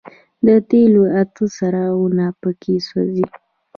د 0.45 0.47
تېلو 0.69 1.03
اته 1.21 1.43
څراغونه 1.55 2.25
په 2.41 2.49
کې 2.61 2.75
سوځي. 2.87 3.25